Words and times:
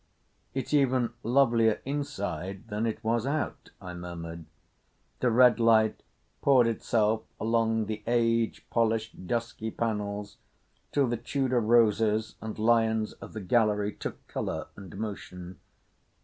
"It's 0.55 0.73
even 0.73 1.13
lovelier 1.21 1.79
inside 1.85 2.69
than 2.69 2.87
it 2.87 3.03
was 3.03 3.27
out," 3.27 3.69
I 3.79 3.93
murmured. 3.93 4.45
The 5.19 5.29
red 5.29 5.59
light 5.59 6.01
poured 6.41 6.65
itself 6.65 7.21
along 7.39 7.85
the 7.85 8.01
age 8.07 8.67
polished 8.71 9.27
dusky 9.27 9.69
panels 9.69 10.37
till 10.91 11.05
the 11.05 11.17
Tudor 11.17 11.59
roses 11.59 12.33
and 12.41 12.57
lions 12.57 13.13
of 13.13 13.33
the 13.33 13.41
gallery 13.41 13.93
took 13.93 14.27
colour 14.27 14.69
and 14.75 14.97
motion. 14.97 15.59